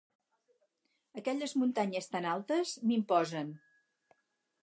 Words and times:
Aquelles 1.21 1.53
muntanyes 1.63 2.09
tan 2.15 2.27
altes 2.31 2.73
m'imposen. 2.91 3.55